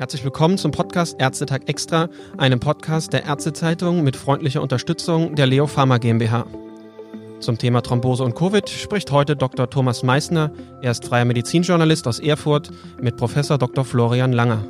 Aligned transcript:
Herzlich 0.00 0.24
willkommen 0.24 0.56
zum 0.56 0.70
Podcast 0.70 1.20
Ärztetag 1.20 1.64
Extra, 1.66 2.08
einem 2.38 2.58
Podcast 2.58 3.12
der 3.12 3.24
Ärztezeitung 3.24 4.02
mit 4.02 4.16
freundlicher 4.16 4.62
Unterstützung 4.62 5.34
der 5.34 5.46
Leo 5.46 5.66
Pharma 5.66 5.98
GmbH. 5.98 6.46
Zum 7.40 7.58
Thema 7.58 7.82
Thrombose 7.82 8.24
und 8.24 8.34
Covid 8.34 8.66
spricht 8.70 9.12
heute 9.12 9.36
Dr. 9.36 9.68
Thomas 9.68 10.02
Meissner. 10.02 10.52
Er 10.80 10.92
ist 10.92 11.04
freier 11.04 11.26
Medizinjournalist 11.26 12.08
aus 12.08 12.18
Erfurt 12.18 12.70
mit 12.98 13.18
Professor 13.18 13.58
Dr. 13.58 13.84
Florian 13.84 14.32
Langer. 14.32 14.64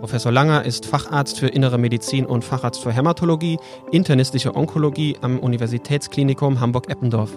Professor 0.00 0.32
Langer 0.32 0.64
ist 0.64 0.86
Facharzt 0.86 1.38
für 1.38 1.46
Innere 1.46 1.78
Medizin 1.78 2.26
und 2.26 2.42
Facharzt 2.44 2.82
für 2.82 2.90
Hämatologie, 2.90 3.60
internistische 3.92 4.56
Onkologie 4.56 5.16
am 5.20 5.38
Universitätsklinikum 5.38 6.58
Hamburg-Eppendorf. 6.58 7.30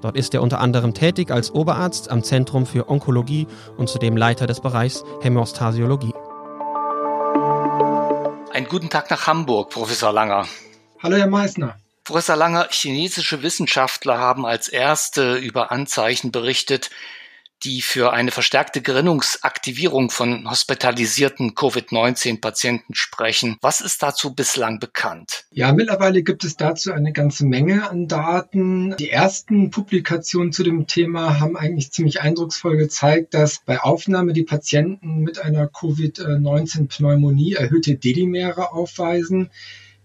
Dort 0.00 0.16
ist 0.16 0.32
er 0.32 0.40
unter 0.40 0.60
anderem 0.60 0.94
tätig 0.94 1.30
als 1.30 1.50
Oberarzt 1.50 2.10
am 2.10 2.22
Zentrum 2.22 2.64
für 2.64 2.88
Onkologie 2.88 3.46
und 3.76 3.90
zudem 3.90 4.16
Leiter 4.16 4.46
des 4.46 4.60
Bereichs 4.60 5.04
Hämostasiologie. 5.20 6.14
Einen 8.68 8.80
guten 8.80 8.90
Tag 8.90 9.08
nach 9.08 9.26
Hamburg, 9.26 9.70
Professor 9.70 10.12
Langer. 10.12 10.46
Hallo, 11.02 11.16
Herr 11.16 11.26
Meissner. 11.26 11.78
Professor 12.04 12.36
Langer, 12.36 12.68
chinesische 12.70 13.42
Wissenschaftler 13.42 14.18
haben 14.18 14.44
als 14.44 14.68
erste 14.68 15.36
über 15.36 15.72
Anzeichen 15.72 16.32
berichtet, 16.32 16.90
die 17.64 17.82
für 17.82 18.12
eine 18.12 18.30
verstärkte 18.30 18.80
Gerinnungsaktivierung 18.82 20.10
von 20.10 20.48
hospitalisierten 20.48 21.54
Covid-19-Patienten 21.54 22.94
sprechen. 22.94 23.56
Was 23.60 23.80
ist 23.80 24.02
dazu 24.02 24.34
bislang 24.34 24.78
bekannt? 24.78 25.44
Ja, 25.50 25.72
mittlerweile 25.72 26.22
gibt 26.22 26.44
es 26.44 26.56
dazu 26.56 26.92
eine 26.92 27.12
ganze 27.12 27.46
Menge 27.46 27.88
an 27.90 28.06
Daten. 28.06 28.94
Die 28.98 29.10
ersten 29.10 29.70
Publikationen 29.70 30.52
zu 30.52 30.62
dem 30.62 30.86
Thema 30.86 31.40
haben 31.40 31.56
eigentlich 31.56 31.92
ziemlich 31.92 32.20
eindrucksvoll 32.20 32.76
gezeigt, 32.76 33.34
dass 33.34 33.60
bei 33.64 33.80
Aufnahme 33.80 34.32
die 34.32 34.44
Patienten 34.44 35.20
mit 35.20 35.40
einer 35.40 35.66
Covid-19-Pneumonie 35.66 37.54
erhöhte 37.54 37.96
Dedimere 37.96 38.72
aufweisen. 38.72 39.50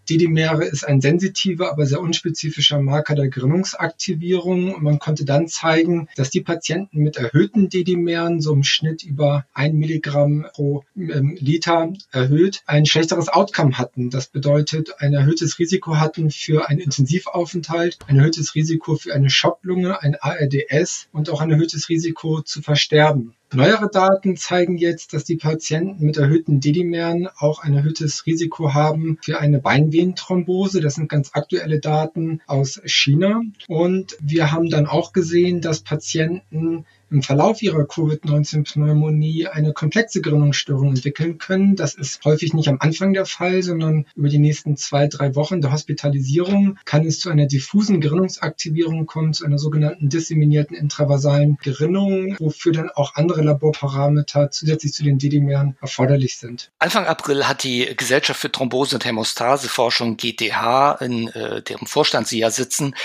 D-Dimere 0.09 0.65
ist 0.65 0.85
ein 0.85 1.01
sensitiver, 1.01 1.71
aber 1.71 1.85
sehr 1.85 2.01
unspezifischer 2.01 2.79
Marker 2.79 3.15
der 3.15 3.29
Gerinnungsaktivierung. 3.29 4.73
Und 4.73 4.83
man 4.83 4.99
konnte 4.99 5.25
dann 5.25 5.47
zeigen, 5.47 6.09
dass 6.15 6.29
die 6.29 6.41
Patienten 6.41 6.99
mit 6.99 7.17
erhöhten 7.17 7.69
D-Dimeren, 7.69 8.41
so 8.41 8.53
im 8.53 8.63
Schnitt 8.63 9.03
über 9.03 9.45
ein 9.53 9.75
Milligramm 9.75 10.45
pro 10.53 10.83
ähm, 10.95 11.37
Liter 11.39 11.93
erhöht, 12.11 12.63
ein 12.65 12.85
schlechteres 12.85 13.29
Outcome 13.29 13.77
hatten. 13.77 14.09
Das 14.09 14.27
bedeutet, 14.27 14.95
ein 14.99 15.13
erhöhtes 15.13 15.59
Risiko 15.59 15.97
hatten 15.97 16.31
für 16.31 16.69
einen 16.69 16.79
Intensivaufenthalt, 16.79 17.99
ein 18.07 18.17
erhöhtes 18.17 18.55
Risiko 18.55 18.95
für 18.95 19.13
eine 19.13 19.29
Schocklunge, 19.29 20.01
ein 20.01 20.15
ARDS 20.19 21.07
und 21.11 21.29
auch 21.29 21.41
ein 21.41 21.51
erhöhtes 21.51 21.89
Risiko 21.89 22.41
zu 22.41 22.61
versterben. 22.61 23.33
Neuere 23.55 23.87
Daten 23.87 24.35
zeigen 24.35 24.77
jetzt, 24.77 25.13
dass 25.13 25.25
die 25.25 25.35
Patienten 25.35 26.03
mit 26.03 26.17
erhöhten 26.17 26.59
Dedimeren 26.59 27.27
auch 27.37 27.61
ein 27.61 27.75
erhöhtes 27.75 28.25
Risiko 28.25 28.73
haben 28.73 29.19
für 29.21 29.39
eine 29.39 29.59
Beinvenenthrombose. 29.59 30.81
Das 30.81 30.95
sind 30.95 31.07
ganz 31.07 31.29
aktuelle 31.33 31.79
Daten 31.79 32.41
aus 32.47 32.81
China. 32.85 33.41
Und 33.67 34.17
wir 34.19 34.51
haben 34.51 34.71
dann 34.71 34.87
auch 34.87 35.13
gesehen, 35.13 35.61
dass 35.61 35.81
Patienten 35.81 36.85
im 37.13 37.21
Verlauf 37.21 37.61
ihrer 37.61 37.85
Covid-19-Pneumonie 37.85 39.47
eine 39.47 39.71
komplexe 39.71 40.19
Gerinnungsstörung 40.21 40.89
entwickeln 40.89 41.37
können. 41.37 41.75
Das 41.75 41.93
ist 41.93 42.25
häufig 42.25 42.53
nicht 42.53 42.67
am 42.67 42.77
Anfang 42.79 43.13
der 43.13 43.25
Fall, 43.25 43.61
sondern 43.61 44.07
über 44.15 44.29
die 44.29 44.39
nächsten 44.39 44.75
zwei, 44.77 45.07
drei 45.07 45.35
Wochen 45.35 45.61
der 45.61 45.71
Hospitalisierung 45.71 46.79
kann 46.85 47.05
es 47.05 47.19
zu 47.19 47.29
einer 47.29 47.45
diffusen 47.45 48.01
Gerinnungsaktivierung 48.01 49.05
kommen, 49.05 49.33
zu 49.33 49.45
einer 49.45 49.59
sogenannten 49.59 50.09
disseminierten 50.09 50.75
intravasalen 50.75 51.57
Gerinnung, 51.61 52.35
wofür 52.39 52.71
dann 52.71 52.89
auch 52.89 53.15
andere 53.15 53.43
Laborparameter 53.43 54.49
zusätzlich 54.49 54.93
zu 54.93 55.03
den 55.03 55.19
Dedimeren 55.19 55.77
erforderlich 55.81 56.37
sind. 56.37 56.71
Anfang 56.79 57.05
April 57.05 57.47
hat 57.47 57.63
die 57.63 57.95
Gesellschaft 57.95 58.39
für 58.39 58.51
Thrombose 58.51 58.95
und 58.95 59.05
Hämostaseforschung 59.05 60.17
GTH, 60.17 60.97
in 60.99 61.27
äh, 61.27 61.61
deren 61.61 61.85
Vorstand 61.85 62.27
Sie 62.27 62.39
ja 62.39 62.49
sitzen, 62.49 62.95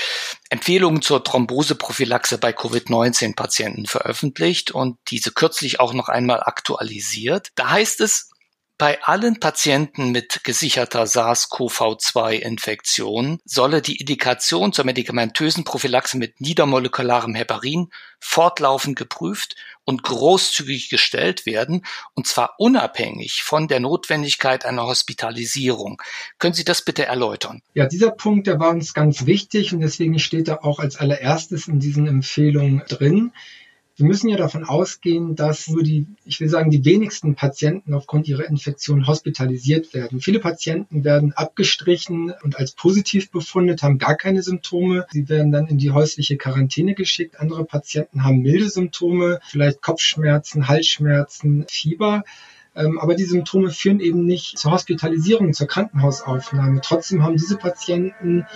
Empfehlungen 0.51 1.03
zur 1.03 1.23
Thromboseprophylaxe 1.23 2.39
bei 2.39 2.55
Covid-19-Patienten 2.55 3.87
veröffentlicht 3.99 4.71
und 4.71 4.99
diese 5.09 5.33
kürzlich 5.33 5.81
auch 5.81 5.93
noch 5.93 6.09
einmal 6.09 6.43
aktualisiert. 6.43 7.51
Da 7.57 7.71
heißt 7.71 8.01
es, 8.01 8.31
bei 8.79 9.03
allen 9.03 9.39
Patienten 9.41 10.13
mit 10.13 10.45
gesicherter 10.45 11.05
SARS-CoV-2-Infektion 11.05 13.41
solle 13.45 13.83
die 13.83 13.97
Indikation 13.97 14.73
zur 14.73 14.85
medikamentösen 14.85 15.65
Prophylaxe 15.65 16.17
mit 16.17 16.41
niedermolekularem 16.41 17.35
Heparin 17.35 17.89
fortlaufend 18.21 18.97
geprüft 18.97 19.57
und 19.83 20.05
großzügig 20.05 20.91
gestellt 20.91 21.45
werden, 21.45 21.85
und 22.15 22.29
zwar 22.29 22.55
unabhängig 22.59 23.43
von 23.43 23.67
der 23.67 23.81
Notwendigkeit 23.81 24.65
einer 24.65 24.85
Hospitalisierung. 24.85 26.01
Können 26.39 26.55
Sie 26.55 26.65
das 26.65 26.83
bitte 26.83 27.05
erläutern? 27.05 27.63
Ja, 27.75 27.87
dieser 27.87 28.13
Punkt, 28.13 28.47
der 28.47 28.61
war 28.61 28.71
uns 28.71 28.95
ganz 28.95 29.27
wichtig 29.27 29.73
und 29.73 29.81
deswegen 29.81 30.21
steht 30.21 30.47
er 30.47 30.65
auch 30.65 30.79
als 30.79 30.99
allererstes 30.99 31.67
in 31.67 31.81
diesen 31.81 32.07
Empfehlungen 32.07 32.85
drin. 32.87 33.33
Wir 33.99 34.07
müssen 34.07 34.29
ja 34.29 34.37
davon 34.37 34.63
ausgehen, 34.63 35.35
dass 35.35 35.67
nur 35.67 35.83
die, 35.83 36.07
ich 36.25 36.39
will 36.39 36.49
sagen, 36.49 36.71
die 36.71 36.85
wenigsten 36.85 37.35
Patienten 37.35 37.95
aufgrund 37.95 38.29
ihrer 38.29 38.45
Infektion 38.45 39.09
hospitalisiert 39.09 39.93
werden. 39.93 40.21
Viele 40.21 40.39
Patienten 40.39 41.03
werden 41.03 41.33
abgestrichen 41.33 42.33
und 42.45 42.57
als 42.57 42.71
positiv 42.73 43.33
befundet, 43.33 43.83
haben 43.83 43.99
gar 43.99 44.15
keine 44.15 44.41
Symptome. 44.45 45.05
Sie 45.11 45.29
werden 45.29 45.51
dann 45.51 45.67
in 45.67 45.79
die 45.79 45.91
häusliche 45.91 46.37
Quarantäne 46.37 46.95
geschickt. 46.95 47.41
Andere 47.41 47.65
Patienten 47.65 48.23
haben 48.23 48.39
milde 48.39 48.71
Symptome, 48.71 49.41
vielleicht 49.43 49.83
Kopfschmerzen, 49.83 50.69
Halsschmerzen, 50.69 51.67
Fieber. 51.69 52.23
Ähm, 52.77 53.01
aber 53.01 53.17
die 53.17 53.25
Symptome 53.25 53.73
führen 53.73 53.99
eben 53.99 54.25
nicht 54.25 54.59
zur 54.59 54.71
Hospitalisierung, 54.71 55.53
zur 55.55 55.67
Krankenhausaufnahme. 55.67 56.83
Trotzdem 56.85 57.25
haben 57.25 57.37
diese 57.37 57.57
Patienten 57.57 58.47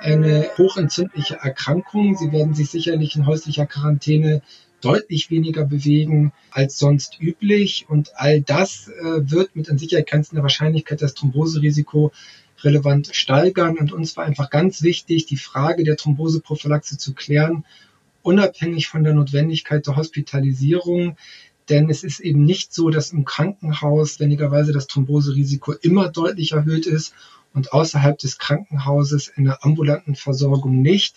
eine 0.00 0.50
hochentzündliche 0.58 1.36
Erkrankung. 1.36 2.16
Sie 2.16 2.32
werden 2.32 2.54
sich 2.54 2.70
sicherlich 2.70 3.14
in 3.14 3.26
häuslicher 3.26 3.66
Quarantäne 3.66 4.42
deutlich 4.80 5.30
weniger 5.30 5.64
bewegen 5.64 6.32
als 6.50 6.78
sonst 6.78 7.20
üblich. 7.20 7.86
Und 7.88 8.12
all 8.16 8.40
das 8.40 8.88
äh, 8.88 9.30
wird 9.30 9.56
mit 9.56 9.70
an 9.70 9.78
Sicherheit 9.78 10.08
grenzender 10.08 10.42
Wahrscheinlichkeit 10.42 11.02
das 11.02 11.14
Thromboserisiko 11.14 12.12
relevant 12.62 13.10
steigern. 13.12 13.78
Und 13.78 13.92
uns 13.92 14.16
war 14.16 14.24
einfach 14.24 14.50
ganz 14.50 14.82
wichtig, 14.82 15.26
die 15.26 15.36
Frage 15.36 15.84
der 15.84 15.96
Thromboseprophylaxe 15.96 16.98
zu 16.98 17.14
klären, 17.14 17.64
unabhängig 18.22 18.88
von 18.88 19.04
der 19.04 19.14
Notwendigkeit 19.14 19.86
der 19.86 19.96
Hospitalisierung. 19.96 21.16
Denn 21.68 21.90
es 21.90 22.02
ist 22.02 22.20
eben 22.20 22.44
nicht 22.44 22.72
so, 22.72 22.88
dass 22.88 23.12
im 23.12 23.24
Krankenhaus 23.24 24.20
wendigerweise 24.20 24.72
das 24.72 24.86
Thromboserisiko 24.86 25.72
immer 25.72 26.08
deutlich 26.08 26.52
erhöht 26.52 26.86
ist 26.86 27.14
und 27.52 27.72
außerhalb 27.72 28.18
des 28.18 28.38
Krankenhauses 28.38 29.28
in 29.28 29.44
der 29.44 29.64
ambulanten 29.64 30.14
Versorgung 30.14 30.80
nicht 30.80 31.16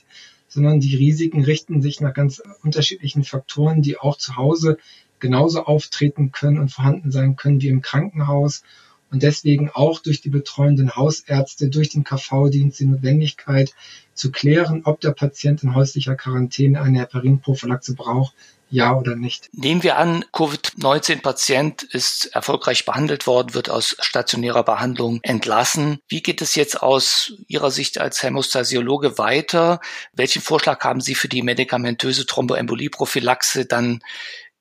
sondern 0.51 0.81
die 0.81 0.95
Risiken 0.95 1.44
richten 1.44 1.81
sich 1.81 2.01
nach 2.01 2.13
ganz 2.13 2.41
unterschiedlichen 2.62 3.23
Faktoren, 3.23 3.81
die 3.81 3.97
auch 3.97 4.17
zu 4.17 4.35
Hause 4.35 4.78
genauso 5.19 5.63
auftreten 5.63 6.31
können 6.31 6.59
und 6.59 6.69
vorhanden 6.69 7.09
sein 7.09 7.38
können 7.38 7.62
wie 7.62 7.69
im 7.69 7.81
Krankenhaus 7.81 8.63
und 9.11 9.23
deswegen 9.23 9.69
auch 9.69 9.99
durch 9.99 10.22
die 10.22 10.29
betreuenden 10.29 10.95
Hausärzte, 10.95 11.69
durch 11.69 11.89
den 11.89 12.03
KV-Dienst 12.03 12.79
die 12.79 12.85
Notwendigkeit 12.85 13.73
zu 14.13 14.31
klären, 14.31 14.81
ob 14.85 15.01
der 15.01 15.11
Patient 15.11 15.63
in 15.63 15.75
häuslicher 15.75 16.16
Quarantäne 16.16 16.81
eine 16.81 16.99
Heparinprophylaxe 16.99 17.94
braucht, 17.94 18.33
ja 18.69 18.95
oder 18.95 19.16
nicht. 19.16 19.50
Nehmen 19.51 19.83
wir 19.83 19.97
an, 19.97 20.23
Covid-19-Patient 20.31 21.83
ist 21.83 22.27
erfolgreich 22.27 22.85
behandelt 22.85 23.27
worden, 23.27 23.53
wird 23.53 23.69
aus 23.69 23.97
stationärer 24.00 24.63
Behandlung 24.63 25.19
entlassen. 25.23 26.00
Wie 26.07 26.23
geht 26.23 26.41
es 26.41 26.55
jetzt 26.55 26.81
aus 26.81 27.33
Ihrer 27.47 27.69
Sicht 27.69 28.00
als 28.00 28.23
Hämostasiologe 28.23 29.17
weiter? 29.17 29.81
Welchen 30.13 30.41
Vorschlag 30.41 30.81
haben 30.85 31.01
Sie 31.01 31.16
für 31.16 31.27
die 31.27 31.41
medikamentöse 31.41 32.25
Thromboembolie-Prophylaxe 32.25 33.66
dann 33.66 34.00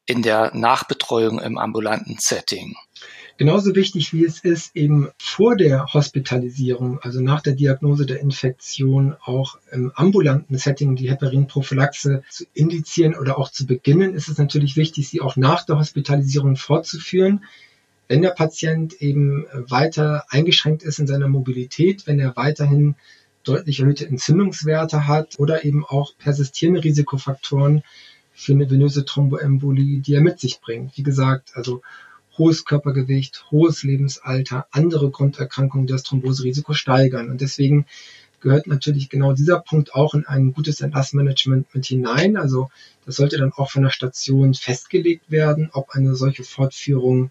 in 0.06 0.22
der 0.22 0.50
Nachbetreuung 0.54 1.38
im 1.40 1.56
ambulanten 1.56 2.18
Setting? 2.18 2.74
Genauso 3.40 3.74
wichtig 3.74 4.12
wie 4.12 4.26
es 4.26 4.40
ist, 4.40 4.76
eben 4.76 5.08
vor 5.16 5.56
der 5.56 5.94
Hospitalisierung, 5.94 6.98
also 6.98 7.22
nach 7.22 7.40
der 7.40 7.54
Diagnose 7.54 8.04
der 8.04 8.20
Infektion, 8.20 9.16
auch 9.24 9.56
im 9.72 9.92
ambulanten 9.94 10.58
Setting 10.58 10.94
die 10.94 11.08
Heparinprophylaxe 11.08 12.22
zu 12.28 12.44
indizieren 12.52 13.14
oder 13.14 13.38
auch 13.38 13.50
zu 13.50 13.66
beginnen, 13.66 14.12
ist 14.12 14.28
es 14.28 14.36
natürlich 14.36 14.76
wichtig, 14.76 15.08
sie 15.08 15.22
auch 15.22 15.36
nach 15.36 15.64
der 15.64 15.78
Hospitalisierung 15.78 16.56
fortzuführen. 16.56 17.44
Wenn 18.08 18.20
der 18.20 18.32
Patient 18.32 19.00
eben 19.00 19.46
weiter 19.54 20.26
eingeschränkt 20.28 20.82
ist 20.82 20.98
in 20.98 21.06
seiner 21.06 21.28
Mobilität, 21.28 22.06
wenn 22.06 22.20
er 22.20 22.36
weiterhin 22.36 22.94
deutlich 23.42 23.80
erhöhte 23.80 24.06
Entzündungswerte 24.06 25.06
hat 25.06 25.38
oder 25.38 25.64
eben 25.64 25.86
auch 25.86 26.12
persistierende 26.18 26.84
Risikofaktoren 26.84 27.84
für 28.34 28.52
eine 28.52 28.70
venöse 28.70 29.06
Thromboembolie, 29.06 30.00
die 30.00 30.12
er 30.12 30.20
mit 30.20 30.40
sich 30.40 30.60
bringt. 30.60 30.98
Wie 30.98 31.02
gesagt, 31.02 31.52
also 31.54 31.80
hohes 32.40 32.64
Körpergewicht, 32.64 33.44
hohes 33.50 33.82
Lebensalter, 33.82 34.66
andere 34.70 35.10
Grunderkrankungen, 35.10 35.86
die 35.86 35.92
das 35.92 36.04
Thromboserisiko 36.04 36.72
steigern. 36.72 37.28
Und 37.28 37.42
deswegen 37.42 37.84
gehört 38.40 38.66
natürlich 38.66 39.10
genau 39.10 39.34
dieser 39.34 39.60
Punkt 39.60 39.94
auch 39.94 40.14
in 40.14 40.26
ein 40.26 40.54
gutes 40.54 40.80
Entlassmanagement 40.80 41.74
mit 41.74 41.84
hinein. 41.84 42.38
Also 42.38 42.70
das 43.04 43.16
sollte 43.16 43.36
dann 43.36 43.52
auch 43.52 43.70
von 43.70 43.82
der 43.82 43.90
Station 43.90 44.54
festgelegt 44.54 45.30
werden, 45.30 45.68
ob 45.72 45.90
eine 45.90 46.14
solche 46.14 46.42
Fortführung 46.42 47.30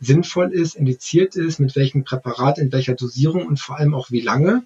sinnvoll 0.00 0.52
ist, 0.52 0.74
indiziert 0.74 1.36
ist, 1.36 1.60
mit 1.60 1.76
welchem 1.76 2.02
Präparat, 2.02 2.58
in 2.58 2.72
welcher 2.72 2.94
Dosierung 2.96 3.46
und 3.46 3.60
vor 3.60 3.78
allem 3.78 3.94
auch 3.94 4.10
wie 4.10 4.20
lange, 4.20 4.64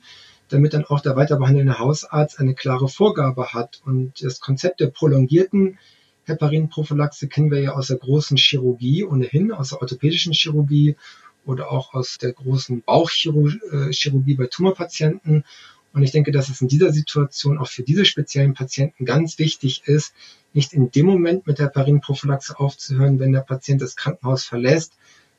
damit 0.49 0.73
dann 0.73 0.87
auch 0.87 1.01
der 1.01 1.17
weiter 1.17 1.37
behandelnde 1.37 1.79
Hausarzt 1.79 2.41
eine 2.41 2.55
klare 2.55 2.89
Vorgabe 2.89 3.53
hat. 3.53 3.83
Und 3.85 4.25
das 4.25 4.41
Konzept 4.41 4.81
der 4.81 4.87
prolongierten 4.87 5.79
Heparinprophylaxe 6.27 7.29
kennen 7.29 7.51
wir 7.51 7.61
ja 7.61 7.73
aus 7.73 7.89
der 7.89 7.99
großen 7.99 8.37
Chirurgie 8.37 9.05
ohnehin, 9.05 9.53
aus 9.53 9.71
der 9.71 9.81
orthopädischen 9.81 10.33
Chirurgie 10.33 10.97
oder 11.45 11.71
auch 11.71 11.95
aus 11.95 12.19
der 12.19 12.33
großen 12.33 12.83
Bauchchirurgie 12.83 14.35
bei 14.35 14.47
Tumorpatienten. 14.47 15.45
Und 15.93 16.03
ich 16.03 16.11
denke, 16.11 16.33
dass 16.33 16.49
es 16.49 16.61
in 16.61 16.69
dieser 16.69 16.93
Situation 16.93 17.59
auch 17.59 17.69
für 17.69 17.83
diese 17.83 18.05
speziellen 18.05 18.55
Patienten 18.55 19.05
ganz 19.05 19.39
wichtig 19.39 19.83
ist, 19.87 20.13
nicht 20.53 20.73
in 20.73 20.91
dem 20.91 21.07
Moment 21.07 21.47
mit 21.47 21.59
der 21.59 21.67
Heparinprophylaxe 21.67 22.59
aufzuhören, 22.59 23.21
wenn 23.21 23.33
der 23.33 23.41
Patient 23.41 23.81
das 23.81 23.95
Krankenhaus 23.95 24.45
verlässt, 24.45 24.95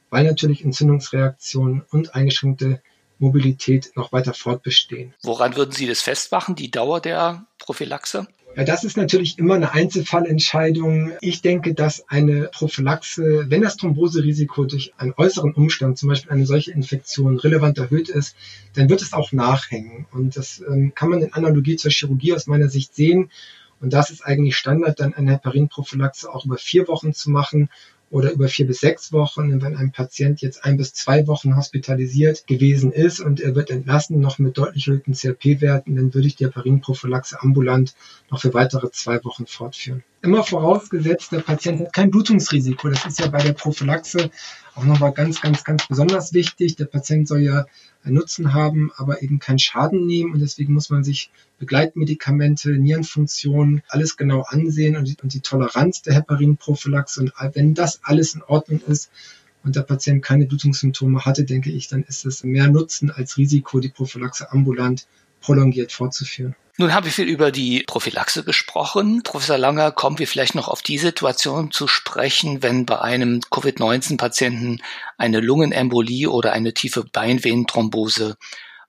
weil 0.09 0.23
natürlich 0.23 0.63
Entzündungsreaktionen 0.63 1.83
und 1.89 2.15
eingeschränkte 2.15 2.81
Mobilität 3.17 3.91
noch 3.95 4.11
weiter 4.11 4.33
fortbestehen. 4.33 5.13
Woran 5.23 5.55
würden 5.55 5.71
Sie 5.71 5.87
das 5.87 6.01
festmachen, 6.01 6.55
die 6.55 6.69
Dauer 6.69 6.99
der 7.01 7.45
Prophylaxe? 7.57 8.27
Ja, 8.55 8.63
das 8.63 8.85
ist 8.85 8.95
natürlich 8.95 9.37
immer 9.37 9.55
eine 9.55 9.73
Einzelfallentscheidung. 9.73 11.11
Ich 11.19 11.41
denke, 11.41 11.73
dass 11.73 12.07
eine 12.07 12.49
Prophylaxe, 12.53 13.49
wenn 13.49 13.61
das 13.61 13.75
Thromboserisiko 13.75 14.63
durch 14.63 14.93
einen 14.95 15.13
äußeren 15.17 15.53
Umstand, 15.53 15.97
zum 15.97 16.07
Beispiel 16.07 16.31
eine 16.31 16.45
solche 16.45 16.71
Infektion, 16.71 17.37
relevant 17.37 17.77
erhöht 17.77 18.07
ist, 18.07 18.37
dann 18.73 18.87
wird 18.87 19.01
es 19.01 19.11
auch 19.11 19.33
nachhängen. 19.33 20.05
Und 20.13 20.37
das 20.37 20.63
ähm, 20.65 20.93
kann 20.95 21.09
man 21.09 21.21
in 21.21 21.33
Analogie 21.33 21.75
zur 21.75 21.91
Chirurgie 21.91 22.33
aus 22.33 22.47
meiner 22.47 22.69
Sicht 22.69 22.95
sehen. 22.95 23.29
Und 23.81 23.91
das 23.91 24.09
ist 24.09 24.25
eigentlich 24.25 24.55
Standard, 24.55 25.01
dann 25.01 25.13
eine 25.13 25.33
Heparinprophylaxe 25.33 26.33
auch 26.33 26.45
über 26.45 26.57
vier 26.57 26.87
Wochen 26.87 27.13
zu 27.13 27.29
machen 27.29 27.69
oder 28.09 28.31
über 28.31 28.47
vier 28.47 28.67
bis 28.67 28.79
sechs 28.79 29.11
Wochen. 29.11 29.61
Wenn 29.61 29.75
ein 29.75 29.91
Patient 29.91 30.41
jetzt 30.41 30.63
ein 30.63 30.77
bis 30.77 30.93
zwei 30.93 31.27
Wochen 31.27 31.55
hospitalisiert 31.55 32.47
gewesen 32.47 32.91
ist 32.91 33.19
und 33.19 33.39
er 33.39 33.55
wird 33.55 33.69
entlassen, 33.69 34.19
noch 34.19 34.39
mit 34.39 34.57
deutlich 34.57 34.87
erhöhten 34.87 35.13
CRP-Werten, 35.13 35.95
dann 35.95 36.13
würde 36.13 36.27
ich 36.27 36.35
die 36.35 36.45
Heparinprophylaxe 36.45 37.41
ambulant 37.41 37.95
noch 38.29 38.41
für 38.41 38.53
weitere 38.53 38.91
zwei 38.91 39.23
Wochen 39.23 39.45
fortführen. 39.45 40.03
Immer 40.25 40.43
vorausgesetzt, 40.43 41.31
der 41.31 41.41
Patient 41.41 41.79
hat 41.81 41.93
kein 41.93 42.09
Blutungsrisiko. 42.09 42.89
Das 42.89 43.05
ist 43.05 43.19
ja 43.19 43.27
bei 43.27 43.43
der 43.43 43.53
Prophylaxe 43.53 44.31
auch 44.73 44.83
nochmal 44.83 45.11
ganz, 45.11 45.39
ganz, 45.39 45.63
ganz 45.63 45.87
besonders 45.87 46.33
wichtig. 46.33 46.75
Der 46.77 46.85
Patient 46.85 47.27
soll 47.27 47.41
ja 47.41 47.67
einen 48.03 48.15
Nutzen 48.15 48.51
haben, 48.51 48.91
aber 48.95 49.21
eben 49.21 49.37
keinen 49.37 49.59
Schaden 49.59 50.07
nehmen. 50.07 50.33
Und 50.33 50.39
deswegen 50.39 50.73
muss 50.73 50.89
man 50.89 51.03
sich 51.03 51.29
Begleitmedikamente, 51.59 52.71
Nierenfunktion, 52.71 53.83
alles 53.87 54.17
genau 54.17 54.41
ansehen 54.47 54.95
und 54.95 55.07
die, 55.07 55.15
und 55.21 55.31
die 55.31 55.41
Toleranz 55.41 56.01
der 56.01 56.15
Heparinprophylaxe. 56.15 57.21
Und 57.21 57.33
wenn 57.53 57.75
das 57.75 57.99
alles 58.01 58.33
in 58.33 58.41
Ordnung 58.41 58.81
ist, 58.87 59.11
und 59.63 59.75
der 59.75 59.81
Patient 59.81 60.23
keine 60.23 60.45
Blutungssymptome 60.45 61.25
hatte, 61.25 61.43
denke 61.43 61.71
ich, 61.71 61.87
dann 61.87 62.03
ist 62.03 62.25
es 62.25 62.43
mehr 62.43 62.67
Nutzen 62.67 63.09
als 63.11 63.37
Risiko, 63.37 63.79
die 63.79 63.89
Prophylaxe 63.89 64.51
ambulant 64.51 65.07
prolongiert 65.41 65.91
fortzuführen. 65.91 66.55
Nun 66.77 66.93
haben 66.93 67.05
wir 67.05 67.13
viel 67.13 67.29
über 67.29 67.53
die 67.53 67.83
Prophylaxe 67.87 68.43
gesprochen. 68.43 69.23
Professor 69.23 69.57
Langer, 69.57 69.93
kommen 69.93 70.19
wir 70.19 70.27
vielleicht 70.27 70.55
noch 70.55 70.67
auf 70.67 70.81
die 70.81 70.97
Situation 70.97 71.71
zu 71.71 71.87
sprechen, 71.87 72.63
wenn 72.63 72.85
bei 72.85 72.99
einem 72.99 73.39
Covid-19-Patienten 73.49 74.81
eine 75.17 75.39
Lungenembolie 75.39 76.29
oder 76.29 76.51
eine 76.51 76.73
tiefe 76.73 77.05
Beinvenenthrombose 77.05 78.35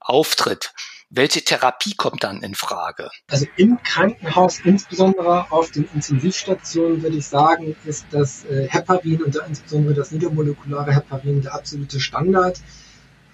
auftritt. 0.00 0.72
Welche 1.10 1.44
Therapie 1.44 1.94
kommt 1.94 2.24
dann 2.24 2.42
in 2.42 2.56
Frage? 2.56 3.08
Also 3.30 3.46
im 3.54 3.80
Krankenhaus, 3.84 4.58
insbesondere 4.64 5.52
auf 5.52 5.70
den 5.70 5.88
Intensivstationen, 5.94 7.02
würde 7.04 7.16
ich 7.16 7.26
sagen, 7.26 7.76
ist 7.84 8.06
das 8.10 8.44
äh, 8.46 8.66
Heparin 8.68 9.22
und 9.22 9.36
insbesondere 9.46 9.94
das 9.94 10.10
niedermolekulare 10.10 10.92
Heparin 10.92 11.42
der 11.42 11.54
absolute 11.54 12.00
Standard 12.00 12.60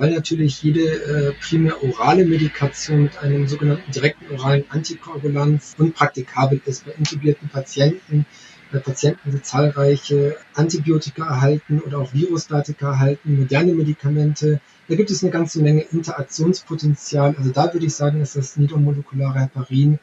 weil 0.03 0.11
natürlich 0.11 0.61
jede 0.65 0.81
äh, 0.81 1.33
primär 1.35 1.81
orale 1.85 2.25
Medikation 2.25 3.05
mit 3.05 3.19
einem 3.19 3.47
sogenannten 3.47 3.89
direkten 3.93 4.35
oralen 4.35 4.65
Antikoagulanz 4.69 5.77
unpraktikabel 5.79 6.61
ist 6.67 6.85
bei 6.85 6.91
intubierten 6.91 7.49
Patienten, 7.49 8.27
bei 8.73 8.81
Patienten, 8.81 9.31
die 9.31 9.41
zahlreiche 9.43 10.37
Antibiotika 10.55 11.25
erhalten 11.25 11.79
oder 11.79 11.99
auch 11.99 12.13
Virustatika 12.13 12.91
erhalten, 12.91 13.39
moderne 13.39 13.75
Medikamente. 13.75 14.61
Da 14.89 14.97
gibt 14.97 15.13
es 15.13 15.23
eine 15.23 15.31
ganze 15.31 15.63
Menge 15.63 15.83
Interaktionspotenzial. 15.83 17.37
Also 17.39 17.53
da 17.53 17.73
würde 17.73 17.87
ich 17.87 17.95
sagen, 17.95 18.21
ist 18.23 18.35
das 18.35 18.57
niedermolekulare 18.57 19.39
Heparin 19.39 20.01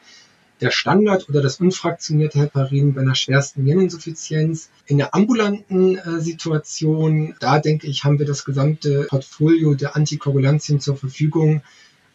der 0.60 0.70
Standard 0.70 1.28
oder 1.28 1.42
das 1.42 1.60
unfraktionierte 1.60 2.38
Heparin 2.38 2.94
bei 2.94 3.00
einer 3.00 3.14
schwersten 3.14 3.64
Niereninsuffizienz. 3.64 4.70
In 4.86 4.98
der 4.98 5.14
ambulanten 5.14 5.96
äh, 5.96 6.20
Situation, 6.20 7.34
da 7.40 7.58
denke 7.58 7.86
ich, 7.86 8.04
haben 8.04 8.18
wir 8.18 8.26
das 8.26 8.44
gesamte 8.44 9.04
Portfolio 9.04 9.74
der 9.74 9.96
Antikoagulantien 9.96 10.80
zur 10.80 10.96
Verfügung, 10.96 11.62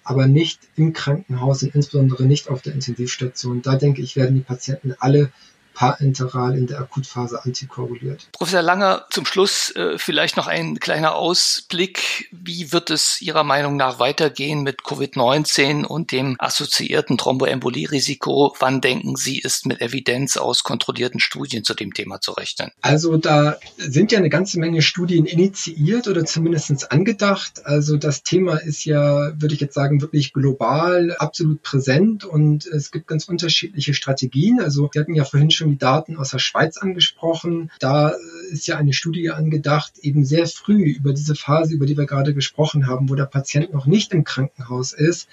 aber 0.04 0.28
nicht 0.28 0.60
im 0.76 0.94
Krankenhaus 0.94 1.64
und 1.64 1.74
insbesondere 1.74 2.26
nicht 2.26 2.50
auf 2.50 2.62
der 2.62 2.74
Intensivstation. 2.74 3.62
Da 3.62 3.76
denke 3.76 4.02
ich, 4.02 4.16
werden 4.16 4.36
die 4.36 4.42
Patienten 4.42 4.94
alle 5.00 5.32
parenteral 5.76 6.58
in 6.58 6.66
der 6.66 6.80
Akutphase 6.80 7.44
antikoaguliert. 7.44 8.28
Professor 8.32 8.64
Langer, 8.64 9.06
zum 9.12 9.26
Schluss 9.26 9.70
äh, 9.76 10.00
vielleicht 10.00 10.38
noch 10.38 10.48
ein 10.48 10.80
kleiner 10.80 11.14
Ausblick. 11.16 12.30
Wie 12.32 12.72
wird 12.72 12.90
es 12.90 13.22
Ihrer 13.22 13.44
Meinung 13.44 13.76
nach 13.76 14.00
weitergehen 14.00 14.64
mit 14.64 14.82
Covid-19 14.82 15.84
und 15.84 16.12
dem 16.12 16.36
assoziierten 16.40 17.18
Thromboembolie-Risiko? 17.18 18.56
Wann 18.60 18.82
denken 18.82 19.16
Sie, 19.16 19.40
ist 19.40 19.66
mit 19.66 19.82
Evidenz 19.82 20.38
aus 20.38 20.64
kontrollierten 20.64 21.20
Studien 21.20 21.64
zu 21.64 21.74
dem 21.74 21.94
Thema 21.94 22.22
zu 22.22 22.32
rechnen? 22.32 22.72
Also 22.82 23.18
da 23.18 23.58
sind 23.78 24.12
ja 24.12 24.18
eine 24.18 24.30
ganze 24.30 24.60
Menge 24.60 24.82
Studien 24.82 25.26
initiiert 25.26 26.08
oder 26.08 26.26
zumindest 26.26 26.92
angedacht. 26.92 27.66
Also 27.66 27.98
das 27.98 28.24
Thema 28.24 28.56
ist 28.58 28.86
ja, 28.86 29.34
würde 29.40 29.54
ich 29.54 29.62
jetzt 29.62 29.76
sagen, 29.76 30.02
wirklich 30.02 30.34
global 30.34 31.16
absolut 31.20 31.62
präsent 31.62 32.24
und 32.24 32.66
es 32.66 32.92
gibt 32.92 33.08
ganz 33.08 33.28
unterschiedliche 33.28 33.94
Strategien. 33.94 34.62
Also 34.62 34.90
wir 34.92 35.02
hatten 35.02 35.16
ja 35.16 35.26
vorhin 35.26 35.52
schon 35.52 35.65
schon 35.66 35.72
die 35.72 35.78
Daten 35.78 36.18
aus 36.18 36.30
der 36.30 36.40
Schweiz 36.40 36.78
angesprochen. 36.78 37.72
Da 37.80 38.14
ist 38.52 38.68
ja 38.68 38.78
eine 38.78 38.94
Studie 38.94 39.32
angedacht, 39.32 39.94
eben 40.02 40.24
sehr 40.24 40.46
früh 40.46 40.84
über 40.84 41.14
diese 41.14 41.36
Phase, 41.36 41.74
über 41.74 41.86
die 41.88 41.98
wir 41.98 42.06
gerade 42.06 42.34
gesprochen 42.34 42.88
haben, 42.88 43.10
wo 43.10 43.16
der 43.16 43.26
Patient 43.26 43.74
noch 43.74 43.88
nicht 43.88 44.14
im 44.14 44.24
Krankenhaus 44.24 44.94
ist, 44.94 45.28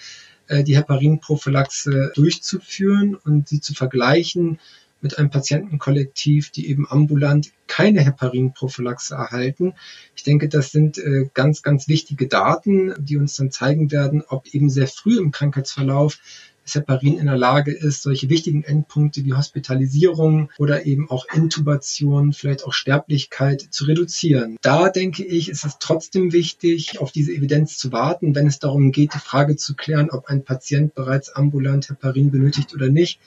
äh, 0.48 0.64
die 0.64 0.76
Heparinprophylaxe 0.76 2.12
durchzuführen 2.14 3.14
und 3.14 3.48
sie 3.48 3.60
zu 3.60 3.74
vergleichen 3.74 4.58
mit 5.02 5.18
einem 5.18 5.30
Patientenkollektiv, 5.30 6.50
die 6.50 6.68
eben 6.68 6.88
ambulant 6.88 7.50
keine 7.66 8.00
Heparinprophylaxe 8.02 9.14
erhalten. 9.14 9.74
Ich 10.14 10.22
denke, 10.22 10.48
das 10.48 10.70
sind 10.70 10.96
äh, 10.96 11.28
ganz, 11.34 11.62
ganz 11.62 11.88
wichtige 11.88 12.28
Daten, 12.28 12.94
die 12.98 13.16
uns 13.16 13.34
dann 13.34 13.50
zeigen 13.50 13.90
werden, 13.90 14.22
ob 14.26 14.46
eben 14.54 14.70
sehr 14.70 14.86
früh 14.86 15.18
im 15.18 15.32
Krankheitsverlauf 15.32 16.18
Separin 16.64 17.18
in 17.18 17.26
der 17.26 17.36
Lage 17.36 17.72
ist, 17.72 18.02
solche 18.02 18.28
wichtigen 18.28 18.62
Endpunkte 18.62 19.24
wie 19.24 19.34
Hospitalisierung 19.34 20.50
oder 20.58 20.86
eben 20.86 21.10
auch 21.10 21.26
Intubation, 21.32 22.32
vielleicht 22.32 22.64
auch 22.64 22.72
Sterblichkeit 22.72 23.60
zu 23.70 23.84
reduzieren. 23.84 24.56
Da 24.62 24.88
denke 24.88 25.24
ich, 25.24 25.48
ist 25.48 25.64
es 25.64 25.78
trotzdem 25.78 26.32
wichtig, 26.32 27.00
auf 27.00 27.12
diese 27.12 27.32
Evidenz 27.32 27.76
zu 27.76 27.92
warten, 27.92 28.34
wenn 28.34 28.46
es 28.46 28.58
darum 28.58 28.92
geht, 28.92 29.14
die 29.14 29.18
Frage 29.18 29.56
zu 29.56 29.74
klären, 29.74 30.10
ob 30.10 30.26
ein 30.26 30.44
Patient 30.44 30.94
bereits 30.94 31.30
ambulant 31.30 31.88
Heparin 31.88 32.30
benötigt 32.30 32.74
oder 32.74 32.88
nicht. 32.88 33.18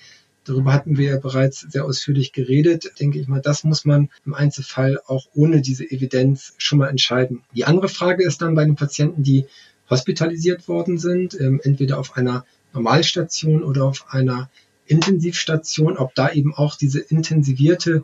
Darüber 0.45 0.73
hatten 0.73 0.97
wir 0.97 1.09
ja 1.09 1.17
bereits 1.17 1.61
sehr 1.61 1.85
ausführlich 1.85 2.31
geredet. 2.31 2.91
Denke 2.99 3.19
ich 3.19 3.27
mal, 3.27 3.41
das 3.41 3.63
muss 3.63 3.83
man 3.83 4.09
im 4.25 4.35
Einzelfall 4.35 4.99
auch 5.07 5.25
ohne 5.33 5.61
diese 5.61 5.89
Evidenz 5.89 6.53
schon 6.57 6.77
mal 6.77 6.87
entscheiden. 6.87 7.41
Die 7.55 7.65
andere 7.65 7.89
Frage 7.89 8.23
ist 8.23 8.43
dann 8.43 8.53
bei 8.53 8.63
den 8.63 8.75
Patienten, 8.75 9.23
die 9.23 9.45
hospitalisiert 9.89 10.67
worden 10.67 10.97
sind, 10.97 11.39
ähm, 11.39 11.59
entweder 11.63 11.99
auf 11.99 12.15
einer 12.15 12.45
Normalstation 12.75 13.63
oder 13.63 13.85
auf 13.85 14.05
einer 14.09 14.49
Intensivstation, 14.85 15.97
ob 15.97 16.13
da 16.13 16.31
eben 16.31 16.53
auch 16.53 16.75
diese 16.75 16.99
intensivierte 16.99 18.03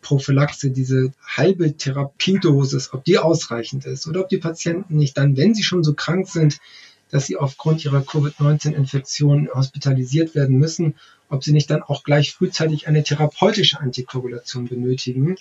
Prophylaxe, 0.00 0.70
diese 0.70 1.12
halbe 1.24 1.76
Therapiedosis, 1.76 2.92
ob 2.92 3.04
die 3.04 3.18
ausreichend 3.18 3.84
ist 3.86 4.06
oder 4.06 4.20
ob 4.20 4.28
die 4.28 4.38
Patienten 4.38 4.96
nicht 4.96 5.16
dann, 5.16 5.36
wenn 5.36 5.54
sie 5.54 5.62
schon 5.62 5.84
so 5.84 5.94
krank 5.94 6.28
sind, 6.28 6.58
dass 7.10 7.26
sie 7.26 7.36
aufgrund 7.36 7.84
ihrer 7.84 8.00
Covid-19-Infektion 8.00 9.50
hospitalisiert 9.54 10.34
werden 10.34 10.56
müssen, 10.58 10.94
ob 11.28 11.44
sie 11.44 11.52
nicht 11.52 11.70
dann 11.70 11.82
auch 11.82 12.04
gleich 12.04 12.32
frühzeitig 12.32 12.88
eine 12.88 13.04
therapeutische 13.04 13.80
Antikoagulation 13.80 14.66
benötigen. 14.66 15.36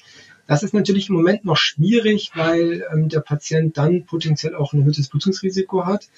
Das 0.48 0.64
ist 0.64 0.74
natürlich 0.74 1.08
im 1.08 1.16
Moment 1.16 1.46
noch 1.46 1.58
schwierig, 1.58 2.32
weil 2.36 2.86
ähm, 2.92 3.08
der 3.08 3.22
Patient 3.22 3.78
dann 3.78 4.06
potenziell 4.06 4.54
auch 4.54 4.74
ein 4.74 4.82
erhöhtes 4.82 5.08
Blutungsrisiko 5.08 5.86
hat 5.86 6.10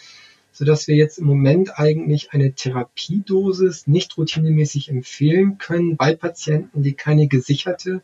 sodass 0.53 0.87
wir 0.87 0.95
jetzt 0.95 1.17
im 1.17 1.25
Moment 1.25 1.77
eigentlich 1.77 2.31
eine 2.31 2.53
Therapiedosis 2.53 3.87
nicht 3.87 4.17
routinemäßig 4.17 4.89
empfehlen 4.89 5.57
können 5.57 5.97
bei 5.97 6.15
Patienten, 6.15 6.83
die 6.83 6.93
keine 6.93 7.27
gesicherte 7.27 8.01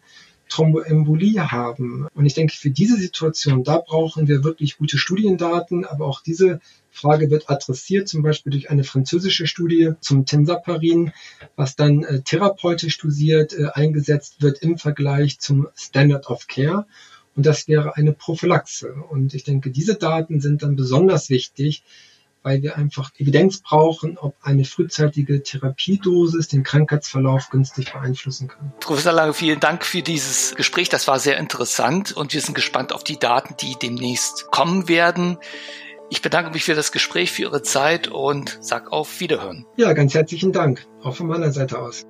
Thromboembolie 0.49 1.51
haben. 1.51 2.07
Und 2.13 2.25
ich 2.25 2.33
denke, 2.33 2.55
für 2.55 2.71
diese 2.71 2.97
Situation, 2.97 3.63
da 3.63 3.77
brauchen 3.77 4.27
wir 4.27 4.43
wirklich 4.43 4.77
gute 4.77 4.97
Studiendaten, 4.97 5.85
aber 5.85 6.05
auch 6.05 6.21
diese 6.21 6.59
Frage 6.89 7.29
wird 7.29 7.49
adressiert, 7.49 8.07
zum 8.07 8.23
Beispiel 8.23 8.51
durch 8.51 8.69
eine 8.71 8.83
französische 8.83 9.45
Studie 9.45 9.91
zum 10.01 10.25
Tensaparin, 10.25 11.11
was 11.55 11.75
dann 11.75 12.03
äh, 12.03 12.21
therapeutisch 12.21 12.97
dosiert 12.97 13.53
äh, 13.53 13.67
eingesetzt 13.73 14.41
wird 14.41 14.59
im 14.63 14.77
Vergleich 14.79 15.39
zum 15.39 15.67
Standard 15.75 16.29
of 16.29 16.47
Care. 16.47 16.87
Und 17.35 17.45
das 17.45 17.67
wäre 17.67 17.95
eine 17.95 18.11
Prophylaxe. 18.11 18.91
Und 18.93 19.35
ich 19.35 19.43
denke, 19.43 19.69
diese 19.69 19.95
Daten 19.95 20.41
sind 20.41 20.63
dann 20.63 20.75
besonders 20.75 21.29
wichtig, 21.29 21.83
weil 22.43 22.61
wir 22.61 22.77
einfach 22.77 23.11
Evidenz 23.17 23.61
brauchen, 23.61 24.17
ob 24.17 24.35
eine 24.41 24.65
frühzeitige 24.65 25.43
Therapiedosis 25.43 26.47
den 26.47 26.63
Krankheitsverlauf 26.63 27.49
günstig 27.49 27.93
beeinflussen 27.93 28.47
kann. 28.47 28.73
Professor 28.79 29.13
Lange, 29.13 29.33
vielen 29.33 29.59
Dank 29.59 29.85
für 29.85 30.01
dieses 30.01 30.55
Gespräch. 30.55 30.89
Das 30.89 31.07
war 31.07 31.19
sehr 31.19 31.37
interessant 31.37 32.11
und 32.11 32.33
wir 32.33 32.41
sind 32.41 32.55
gespannt 32.55 32.93
auf 32.93 33.03
die 33.03 33.17
Daten, 33.17 33.55
die 33.61 33.75
demnächst 33.81 34.47
kommen 34.51 34.87
werden. 34.87 35.37
Ich 36.11 36.21
bedanke 36.21 36.51
mich 36.51 36.63
für 36.63 36.73
das 36.73 36.91
Gespräch, 36.91 37.31
für 37.31 37.43
Ihre 37.43 37.61
Zeit 37.61 38.07
und 38.07 38.57
sag 38.61 38.91
auf 38.91 39.19
Wiederhören. 39.19 39.65
Ja, 39.77 39.93
ganz 39.93 40.15
herzlichen 40.15 40.51
Dank. 40.51 40.87
Auch 41.03 41.15
von 41.15 41.27
meiner 41.27 41.51
Seite 41.51 41.79
aus. 41.79 42.05